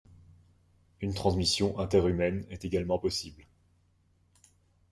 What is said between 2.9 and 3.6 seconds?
possible.